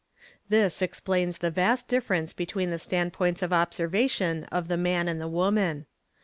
[0.49, 5.27] ''This explains the vast difference between the standpoints of observation of the man and the
[5.27, 5.85] woman.